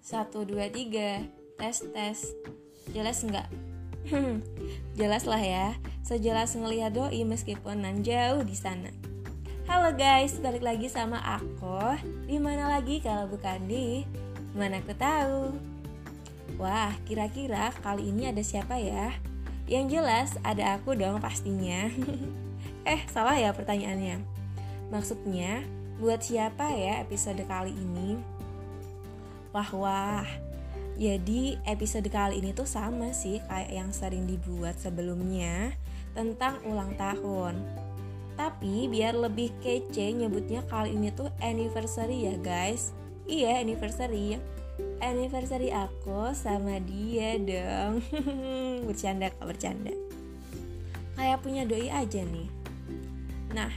[0.00, 1.20] Satu, dua, tiga.
[1.60, 2.18] Tes, tes.
[2.92, 3.48] Jelas nggak?
[4.98, 5.76] Jelas lah ya.
[6.02, 8.88] Sejelas ngelihat doi meskipun nan jauh di sana.
[9.68, 11.78] Halo guys, balik lagi sama aku.
[12.26, 14.02] Di mana lagi kalau bukan di
[14.52, 15.56] Mana aku tahu?
[16.60, 19.16] Wah, kira-kira kali ini ada siapa ya?
[19.64, 21.88] Yang jelas ada aku dong pastinya.
[22.82, 24.18] Eh, salah ya pertanyaannya.
[24.90, 25.62] Maksudnya,
[26.02, 28.18] buat siapa ya episode kali ini?
[29.52, 30.24] Wah wah,
[30.96, 35.76] jadi episode kali ini tuh sama sih kayak yang sering dibuat sebelumnya
[36.16, 37.60] tentang ulang tahun.
[38.36, 42.96] Tapi biar lebih kece nyebutnya kali ini tuh anniversary ya guys.
[43.28, 44.40] Iya anniversary.
[45.04, 48.00] Anniversary aku sama dia dong.
[48.88, 49.92] bercanda kok bercanda.
[51.12, 52.48] Kayak punya doi aja nih.
[53.52, 53.68] Nah,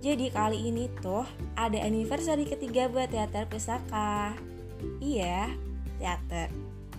[0.00, 4.47] jadi kali ini tuh ada anniversary ketiga buat teater pusaka.
[4.98, 5.52] Iya,
[5.98, 6.50] teater.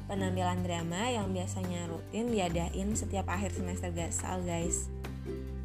[0.10, 4.90] Penampilan drama yang biasanya rutin diadain setiap akhir semester gasal, guys.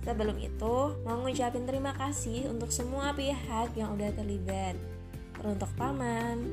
[0.05, 4.77] Sebelum itu, mau ngucapin terima kasih untuk semua pihak yang udah terlibat.
[5.41, 6.45] Teruntuk paman,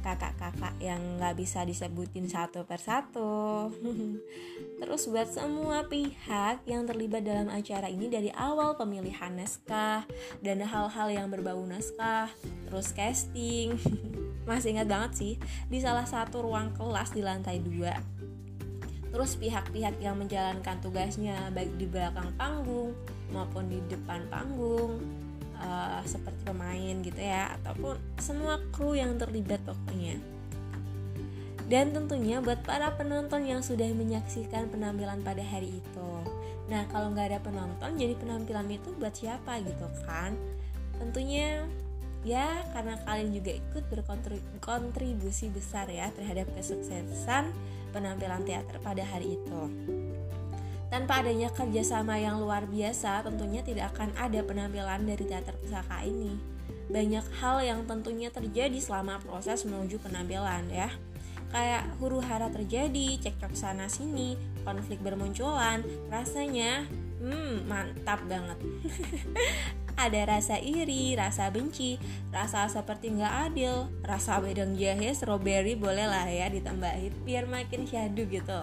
[0.00, 3.68] kakak-kakak yang nggak bisa disebutin satu persatu.
[4.80, 10.08] Terus buat semua pihak yang terlibat dalam acara ini dari awal pemilihan naskah
[10.40, 12.32] dan hal-hal yang berbau naskah,
[12.64, 13.76] terus casting.
[14.50, 15.34] masih ingat banget sih
[15.70, 17.94] di salah satu ruang kelas di lantai dua
[19.10, 22.94] terus pihak-pihak yang menjalankan tugasnya baik di belakang panggung
[23.30, 24.98] maupun di depan panggung
[25.60, 30.18] uh, seperti pemain gitu ya ataupun semua kru yang terlibat pokoknya.
[31.70, 36.10] Dan tentunya buat para penonton yang sudah menyaksikan penampilan pada hari itu.
[36.66, 40.34] Nah kalau nggak ada penonton jadi penampilan itu buat siapa gitu kan?
[40.98, 41.62] Tentunya
[42.20, 47.48] ya karena kalian juga ikut berkontribusi besar ya terhadap kesuksesan
[47.90, 49.62] penampilan teater pada hari itu.
[50.90, 56.34] Tanpa adanya kerjasama yang luar biasa, tentunya tidak akan ada penampilan dari teater pusaka ini.
[56.90, 60.90] Banyak hal yang tentunya terjadi selama proses menuju penampilan ya.
[61.54, 64.34] Kayak huru hara terjadi, cekcok sana sini,
[64.66, 66.86] konflik bermunculan, rasanya
[67.22, 68.58] hmm mantap banget.
[70.08, 72.00] ada rasa iri, rasa benci,
[72.30, 78.24] rasa seperti nggak adil, rasa wedang jahe, strawberry boleh lah ya ditambahin biar makin syadu
[78.30, 78.62] gitu.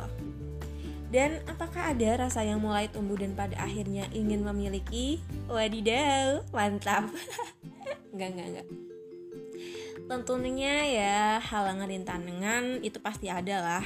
[1.07, 5.23] Dan apakah ada rasa yang mulai tumbuh dan pada akhirnya ingin memiliki?
[5.47, 7.07] Wadidaw, mantap.
[8.11, 8.86] enggak, enggak, enggak.
[10.07, 13.85] Tentunya ya halangan rintangan itu pasti ada lah.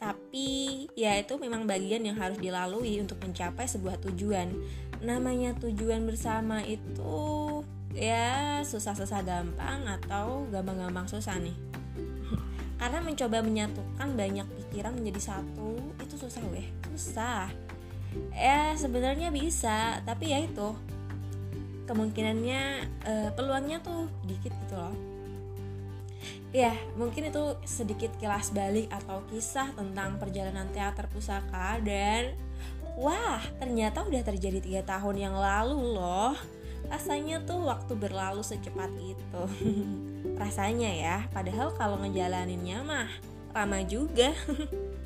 [0.00, 4.48] Tapi ya itu memang bagian yang harus dilalui untuk mencapai sebuah tujuan.
[5.04, 7.60] Namanya tujuan bersama itu
[7.92, 11.56] ya susah-susah gampang atau gampang-gampang susah nih.
[12.80, 16.64] Karena mencoba menyatukan banyak pikiran menjadi satu itu susah weh
[16.96, 17.52] susah.
[18.32, 20.72] Ya sebenarnya bisa tapi ya itu
[21.84, 22.62] kemungkinannya
[23.04, 25.17] eh, peluangnya tuh dikit gitu loh
[26.48, 32.32] ya mungkin itu sedikit kilas balik atau kisah tentang perjalanan teater pusaka dan
[32.98, 36.34] Wah, ternyata udah terjadi tiga tahun yang lalu loh.
[36.90, 39.42] Rasanya tuh waktu berlalu secepat itu.
[40.42, 43.06] Rasanya ya, padahal kalau ngejalaninnya mah
[43.54, 44.34] lama juga.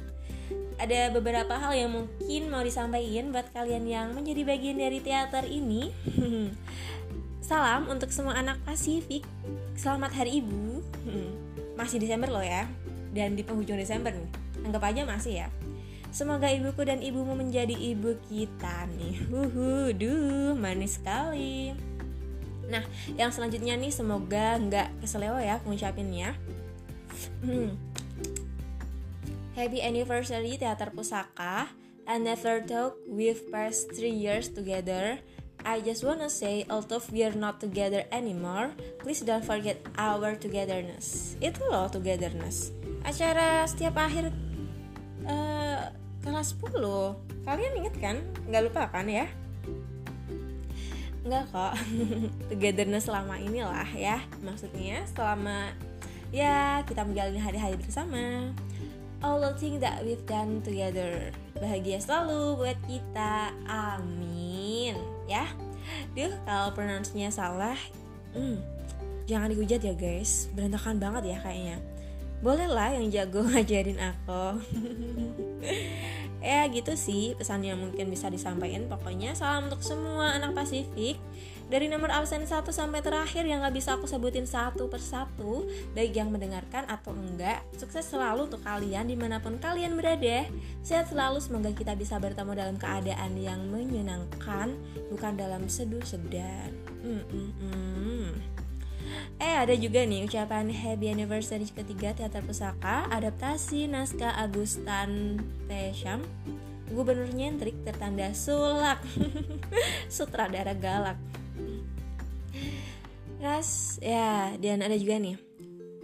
[0.82, 5.92] Ada beberapa hal yang mungkin mau disampaikan buat kalian yang menjadi bagian dari teater ini.
[7.44, 9.28] Salam untuk semua anak Pasifik.
[9.76, 10.80] Selamat Hari Ibu.
[11.82, 12.70] Masih Desember loh ya.
[13.10, 14.30] Dan di penghujung Desember nih.
[14.62, 15.48] Anggap aja masih ya.
[16.14, 19.26] Semoga ibuku dan ibumu menjadi ibu kita nih.
[19.26, 21.74] Huhu, duh, manis sekali.
[22.70, 22.86] Nah,
[23.18, 26.38] yang selanjutnya nih semoga nggak keselewa ya ngucapinnya.
[27.42, 27.74] Hmm.
[29.58, 31.68] Happy anniversary Teater Pusaka.
[32.06, 35.18] I never thought we've passed three years together.
[35.62, 41.38] I just wanna say, although we're not together anymore, please don't forget our togetherness.
[41.38, 42.74] Itu loh togetherness.
[43.06, 44.34] Acara setiap akhir
[45.26, 45.90] uh,
[46.22, 48.16] kelas 10 kalian inget kan?
[48.50, 49.26] Nggak lupa kan ya?
[51.22, 51.74] Nggak kok.
[52.50, 54.18] Togetherness selama inilah ya.
[54.42, 55.70] Maksudnya selama
[56.34, 58.50] ya kita menjalani hari-hari bersama.
[59.22, 61.30] All the things that we've done together.
[61.54, 63.54] Bahagia selalu buat kita.
[63.70, 64.51] Amin
[65.26, 65.46] ya.
[66.14, 67.76] Duh kalau pronounce-nya salah
[68.32, 68.58] hmm,
[69.26, 70.50] jangan dihujat ya guys.
[70.54, 71.78] Berantakan banget ya kayaknya.
[72.42, 74.44] Boleh lah yang jago ngajarin aku.
[76.42, 78.90] Ya gitu sih pesan yang mungkin bisa disampaikan.
[78.90, 81.14] Pokoknya salam untuk semua anak Pasifik
[81.72, 85.64] dari nomor absen 1 sampai terakhir yang gak bisa aku sebutin satu persatu
[85.96, 90.44] Baik yang mendengarkan atau enggak Sukses selalu untuk kalian di mana pun kalian berada
[90.84, 94.76] Sehat selalu semoga kita bisa bertemu dalam keadaan yang menyenangkan
[95.08, 98.28] Bukan dalam seduh sedan mm -mm -mm.
[99.40, 105.40] Eh ada juga nih ucapan Happy Anniversary ketiga Teater Pusaka Adaptasi naskah Agustan
[105.72, 106.20] Tesham
[106.92, 109.00] Gubernur nyentrik tertanda sulak.
[110.12, 111.16] Sutradara galak
[113.42, 115.36] Ras ya dan ada juga nih.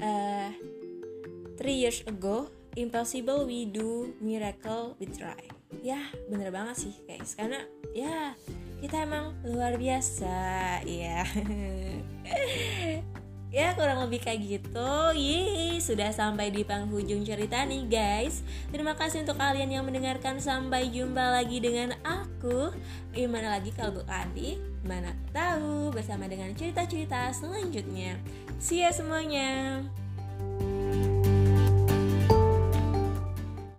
[0.03, 0.51] Uh,
[1.59, 5.39] Three years ago Impossible we do miracle we try.
[5.83, 7.39] Ya bener banget sih guys.
[7.39, 7.63] Karena
[7.95, 8.35] ya
[8.79, 10.37] kita emang luar biasa
[10.87, 11.27] ya
[13.49, 14.93] Ya kurang lebih kayak gitu.
[15.17, 18.45] Yeay sudah sampai di penghujung cerita nih guys.
[18.69, 20.37] Terima kasih untuk kalian yang mendengarkan.
[20.37, 22.77] Sampai jumpa lagi dengan aku.
[23.17, 28.17] Gimana lagi kalau bukan di Mana tahu bersama dengan cerita-cerita selanjutnya.
[28.63, 29.81] See ya semuanya.